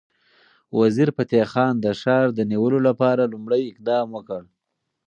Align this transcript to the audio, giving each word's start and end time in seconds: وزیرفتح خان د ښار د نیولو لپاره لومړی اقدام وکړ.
وزیرفتح 0.79 1.43
خان 1.51 1.73
د 1.79 1.87
ښار 2.01 2.27
د 2.37 2.39
نیولو 2.51 2.79
لپاره 2.87 3.31
لومړی 3.33 3.61
اقدام 3.71 4.05
وکړ. 4.13 4.41